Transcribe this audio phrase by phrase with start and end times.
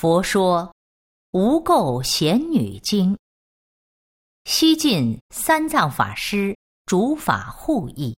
[0.00, 0.72] 佛说
[1.38, 3.12] 《无垢贤女经》，
[4.46, 8.16] 西晋三藏法师主法护译。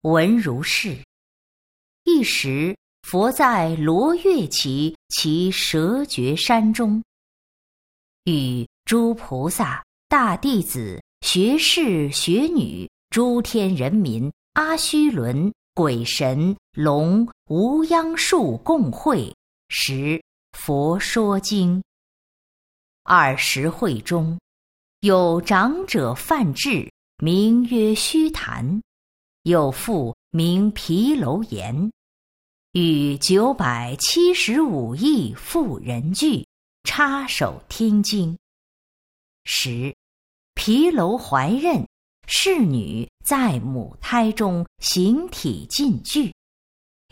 [0.00, 0.98] 闻如是：
[2.02, 7.00] 一时，佛在罗月奇其蛇绝山中，
[8.24, 19.32] 与诸菩萨、大弟子、学士、学女、诸天人民、阿须伦、鬼神、龙、无央数共会
[19.68, 20.20] 时。
[20.56, 21.80] 佛说经，
[23.04, 24.36] 二十会中，
[25.00, 28.80] 有长者范志，名曰虚谈；
[29.42, 31.92] 有妇名毗楼言，
[32.72, 36.44] 与九百七十五亿妇人聚，
[36.82, 38.36] 插手听经。
[39.44, 39.94] 十，
[40.54, 41.86] 毗楼怀孕，
[42.26, 46.34] 侍女在母胎中形体尽具，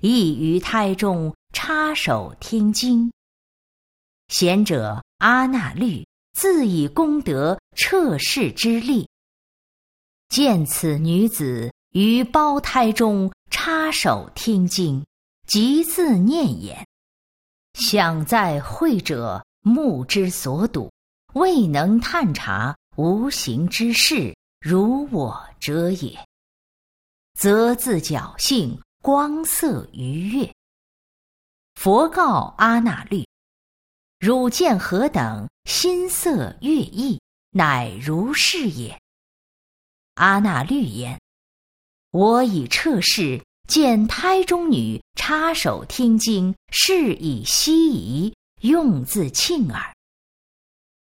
[0.00, 3.08] 亦于胎中插手听经。
[4.28, 9.08] 贤者阿那律自以功德彻世之力，
[10.28, 15.04] 见此女子于胞胎中插手听经，
[15.46, 16.84] 即自念言
[17.78, 20.90] ：“想在会者目之所睹，
[21.34, 26.18] 未能探察无形之事，如我者也。”
[27.38, 30.52] 则自侥幸光色愉悦。
[31.74, 33.24] 佛告阿那律。
[34.24, 38.98] 汝见何等心色悦意，乃如是也。
[40.14, 41.20] 阿那律言：
[42.10, 49.94] 我以彻视见胎中女插手听经，是以希疑，用自庆耳。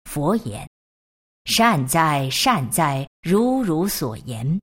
[0.05, 0.67] 佛言：
[1.45, 4.59] 善哉善哉，如汝所言。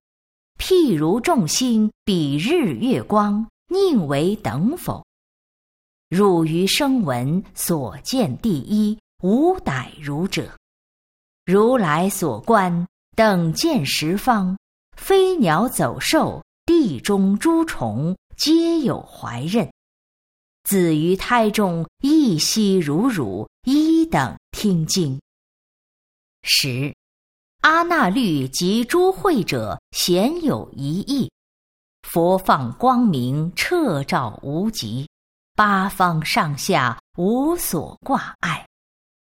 [0.58, 5.06] 譬如众星，比日月光，宁为等否？
[6.10, 10.46] 汝于声闻所见第一，无逮如者；
[11.46, 14.58] 如来所观等见十方，
[14.98, 19.72] 飞鸟走兽，地中诸虫，皆有怀孕。
[20.64, 25.22] 子于胎中，一息如汝一等听经。
[26.42, 26.92] 十
[27.62, 31.32] 阿那律及诸会者，鲜有一意。
[32.02, 35.08] 佛放光明，彻照无极。
[35.60, 38.66] 八方上下无所挂碍，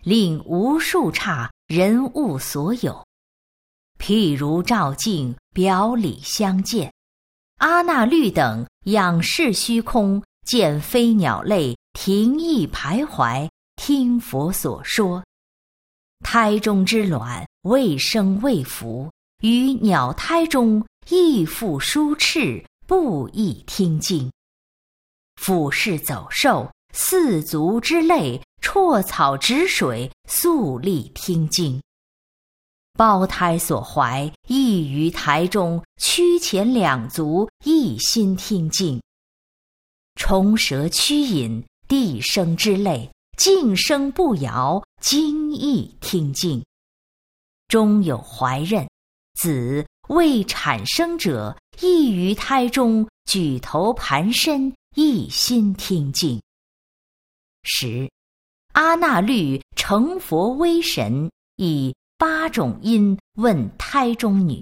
[0.01, 3.05] 令无数刹人物所有。
[3.99, 6.89] 譬如照镜，表里相见。
[7.57, 15.21] 阿那律等仰视虚空，见飞鸟类停意徘徊，听佛所说。
[16.23, 24.31] 胎中之卵未生未服，于鸟胎中亦复舒翅，不亦听经。
[25.41, 31.81] 俯视走兽，四足之类，辍草止水，肃立听经。
[32.93, 39.01] 胞胎所怀，亦于台中，屈前两足，一心听经。
[40.15, 46.63] 虫蛇屈引，地生之类，静声不摇，精意听经。
[47.67, 48.87] 终有怀孕，
[49.33, 54.71] 子未产生者，亦于胎中，举头盘身。
[54.95, 56.41] 一心听经。
[57.63, 58.11] 十，
[58.73, 64.61] 阿那律成佛威神，以八种音问胎中女：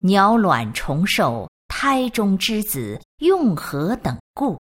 [0.00, 4.60] 鸟卵虫兽，胎中之子用何等故？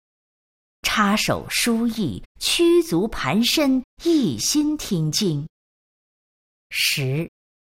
[0.81, 5.45] 插手书意，屈足盘身，一心听经。
[6.69, 7.29] 十，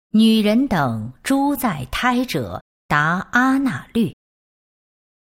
[0.10, 4.16] 女人等诸在胎者，答阿那律。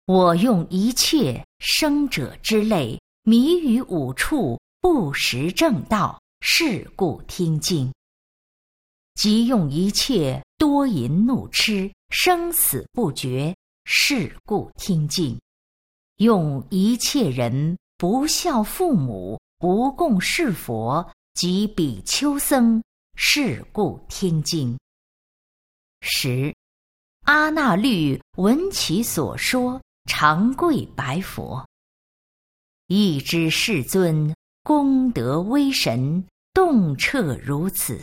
[0.07, 7.91] 我用一切生者之类，迷于五处，不识正道，是故听经；
[9.15, 13.57] 即用一切多淫怒痴，生死不绝，
[13.87, 15.39] 是故听经；
[16.17, 22.83] 用一切人不孝父母，不供事佛及比丘僧，
[23.17, 24.79] 是故听经。
[26.03, 26.55] 十
[27.23, 29.81] 阿那律闻其所说。
[30.05, 31.67] 长跪白佛，
[32.87, 38.01] 一知世尊功德威神，动彻如此。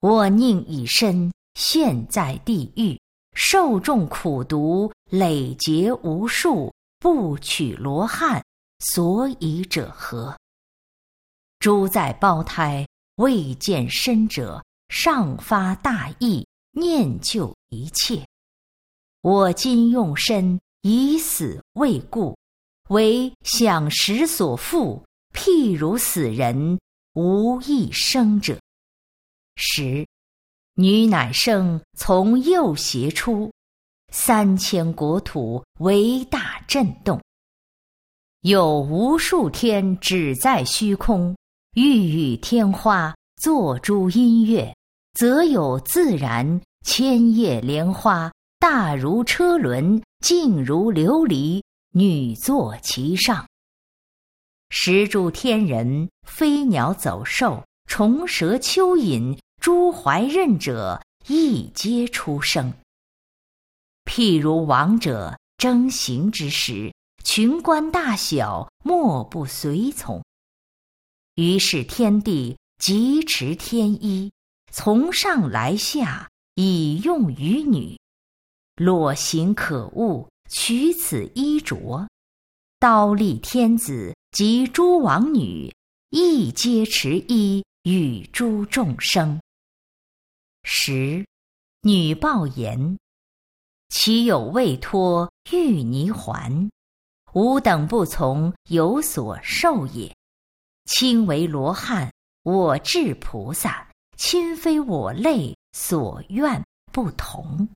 [0.00, 2.98] 我宁以身现，在地狱，
[3.34, 8.42] 受众苦毒，累劫无数，不取罗汉，
[8.78, 10.38] 所以者何？
[11.58, 12.86] 诸在胞胎
[13.16, 18.26] 未见身者，尚发大意，念救一切。
[19.20, 20.58] 我今用身。
[20.82, 22.36] 以死未故，
[22.88, 25.02] 为享食所缚，
[25.34, 26.78] 譬如死人，
[27.14, 28.58] 无一生者。
[29.56, 30.06] 十，
[30.74, 33.52] 女乃生从右胁出，
[34.10, 37.20] 三千国土为大震动。
[38.40, 41.36] 有无数天只在虚空，
[41.74, 44.74] 欲与天花作诸音乐，
[45.12, 51.62] 则有自然千叶莲花，大如车轮，静如琉璃，
[51.92, 53.48] 女坐其上。
[54.70, 62.72] 石柱天人、飞鸟走兽、虫蛇蚯蚓、诸怀任者，亦皆出生。
[64.04, 66.92] 譬如王者征行之时。
[67.22, 70.24] 群官大小莫不随从。
[71.34, 74.32] 于是天帝即持天衣，
[74.72, 77.99] 从上来下，以用于女。
[78.80, 82.08] 裸形可恶，取此衣着。
[82.78, 85.70] 刀立天子及诸王女，
[86.08, 89.38] 亦皆持衣与诸众生。
[90.62, 91.22] 十，
[91.82, 92.96] 女报言：
[93.90, 96.70] 岂有未脱玉泥环？
[97.34, 100.10] 吾等不从，有所受也。
[100.86, 102.10] 亲为罗汉，
[102.44, 103.86] 我至菩萨，
[104.16, 107.68] 亲非我类，所愿不同。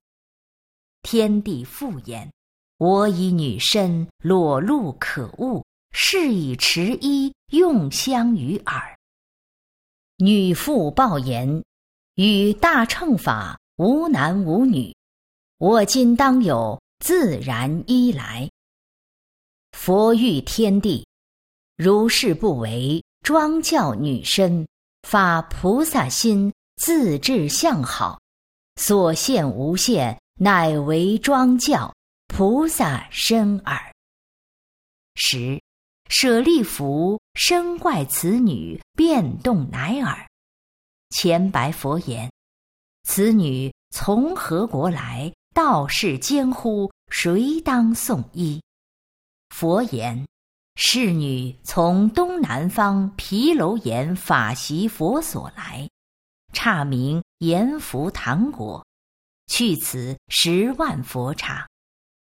[1.05, 2.33] 天地复言：
[2.79, 5.63] 我以女身裸露可恶，
[5.93, 8.99] 是以持衣用香于耳。
[10.17, 11.63] 女妇报言：
[12.15, 14.97] 与大乘法无男无女，
[15.59, 18.51] 我今当有自然衣来。
[19.73, 21.07] 佛欲天地，
[21.77, 24.67] 如是不为，庄教女身，
[25.03, 28.19] 发菩萨心，自治相好，
[28.77, 31.95] 所现无限，乃为庄教
[32.27, 33.95] 菩萨身耳。
[35.15, 35.63] 十，
[36.09, 40.27] 舍利弗身怪此女，变动乃耳。
[41.11, 42.29] 前白佛言：
[43.05, 45.33] 此女从何国来？
[45.55, 46.91] 道士监乎？
[47.11, 48.61] 谁当送医？
[49.51, 50.27] 佛言
[50.75, 55.89] ：“侍女从东南方毗楼岩法席佛所来，
[56.53, 58.85] 刹名阎浮檀国，
[59.47, 61.69] 去此十万佛刹。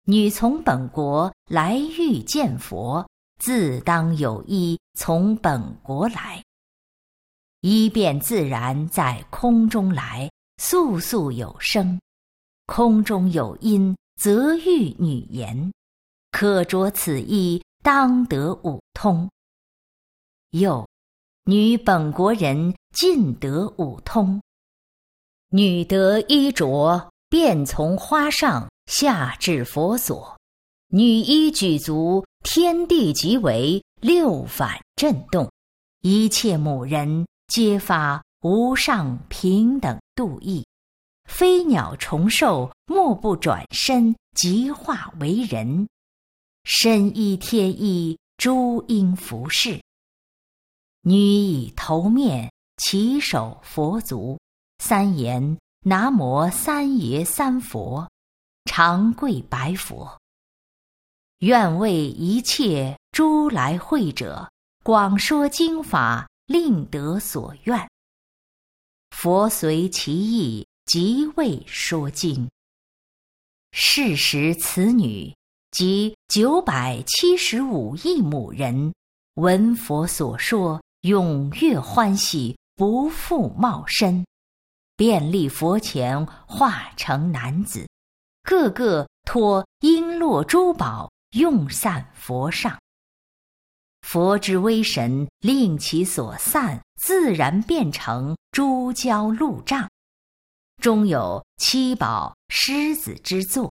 [0.06, 3.08] 女从本国来欲见佛，
[3.40, 6.44] 自当有衣从本国来。
[7.62, 12.00] 衣便自然在空中来，速速有声。
[12.66, 15.72] 空中有音，则欲女言。”
[16.32, 19.30] 可着此衣，当得五通。
[20.50, 20.88] 又，
[21.46, 24.42] 女本国人尽得五通。
[25.50, 30.40] 女得衣着，便从花上下至佛所。
[30.90, 35.52] 女衣举足，天地即为六反震动，
[36.02, 40.64] 一切母人皆发无上平等度意，
[41.28, 45.88] 飞鸟虫兽莫不转身即化为人。
[46.66, 49.82] 身依天衣，诸因服饰。
[51.02, 54.40] 女以头面起手佛足，
[54.78, 58.10] 三言南无三爷三佛，
[58.64, 60.18] 长跪白佛。
[61.40, 64.50] 愿为一切诸来会者，
[64.82, 67.90] 广说经法，令得所愿。
[69.12, 72.50] 佛随其意，即为说经。
[73.74, 75.36] 是时此女。
[75.72, 78.94] 即九百七十五亿母人，
[79.34, 84.26] 闻佛所说，踊跃欢喜，不复冒身，
[84.96, 87.88] 便立佛前，化成男子，
[88.44, 92.80] 个个托璎珞珠宝，用散佛上。
[94.02, 99.90] 佛之威神，令其所散，自然变成诸交路障，
[100.82, 103.72] 中有七宝狮子之座。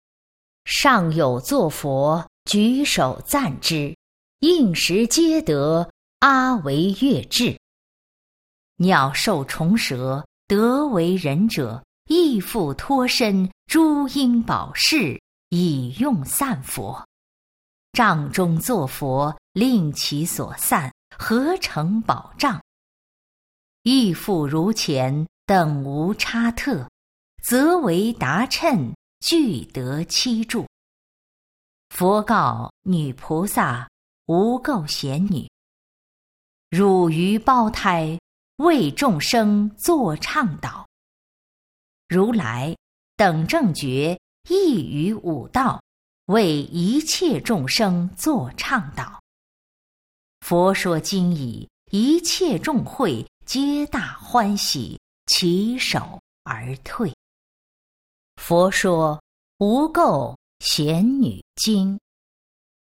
[0.66, 3.96] 上有坐佛，举手赞之，
[4.40, 7.58] 应时皆得阿惟越智。
[8.76, 17.06] 鸟兽虫蛇得为人者，亦复脱身诸因宝事，以用散佛。
[17.92, 22.62] 帐中作佛，令其所散，合成宝障。
[23.84, 26.90] 亦复如前，等无差特，
[27.44, 28.94] 则为达称。
[29.20, 30.68] 具得七住。
[31.90, 33.90] 佛告女菩萨：
[34.28, 35.50] 无垢贤女，
[36.70, 38.18] 汝于胞胎
[38.58, 40.88] 为众生作倡导。
[42.08, 42.76] 如来
[43.16, 45.82] 等正觉亦于五道
[46.26, 49.22] 为一切众生作倡导。
[50.42, 57.14] 佛说今已，一切众会皆大欢喜，起手而退。
[58.38, 59.22] 佛说
[59.60, 62.00] 无垢贤女经。